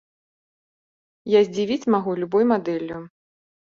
[1.37, 2.97] Я здзівіць магу любой мадэллю.